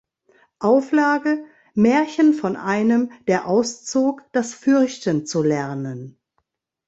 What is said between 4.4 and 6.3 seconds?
Fürchten zu lernen".